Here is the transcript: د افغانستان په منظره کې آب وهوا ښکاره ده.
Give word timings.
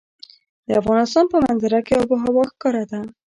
د 0.67 0.69
افغانستان 0.81 1.25
په 1.31 1.37
منظره 1.45 1.79
کې 1.85 1.93
آب 2.01 2.09
وهوا 2.11 2.43
ښکاره 2.51 2.83
ده. 2.91 2.99